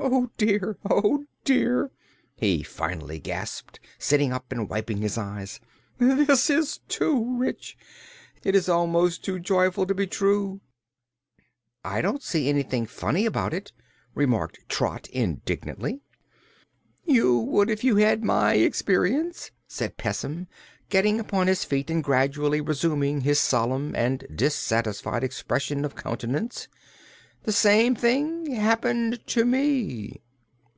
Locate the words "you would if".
17.04-17.82